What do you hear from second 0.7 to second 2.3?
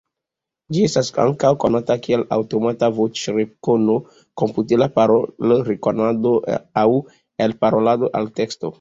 Ĝi estas ankaŭ konata kiel